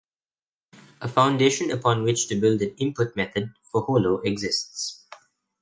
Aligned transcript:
A 0.99 1.07
foundation 1.07 1.69
upon 1.69 2.01
which 2.01 2.25
to 2.27 2.35
build 2.41 2.63
an 2.63 2.73
input 2.79 3.15
method 3.15 3.53
for 3.71 3.83
Holo 3.83 4.17
exists. 4.21 5.05